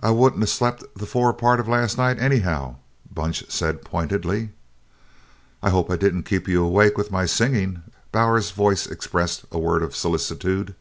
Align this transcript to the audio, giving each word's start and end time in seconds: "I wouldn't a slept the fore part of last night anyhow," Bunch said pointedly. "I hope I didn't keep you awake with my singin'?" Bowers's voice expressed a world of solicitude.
"I 0.00 0.12
wouldn't 0.12 0.44
a 0.44 0.46
slept 0.46 0.84
the 0.94 1.06
fore 1.06 1.32
part 1.32 1.58
of 1.58 1.66
last 1.66 1.98
night 1.98 2.20
anyhow," 2.20 2.76
Bunch 3.12 3.50
said 3.50 3.82
pointedly. 3.82 4.50
"I 5.60 5.70
hope 5.70 5.90
I 5.90 5.96
didn't 5.96 6.22
keep 6.22 6.46
you 6.46 6.64
awake 6.64 6.96
with 6.96 7.10
my 7.10 7.26
singin'?" 7.26 7.82
Bowers's 8.12 8.52
voice 8.52 8.86
expressed 8.86 9.46
a 9.50 9.58
world 9.58 9.82
of 9.82 9.96
solicitude. 9.96 10.76